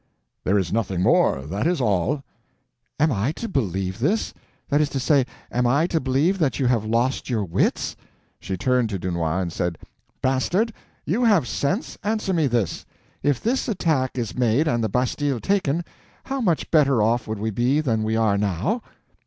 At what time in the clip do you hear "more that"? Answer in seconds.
1.03-1.67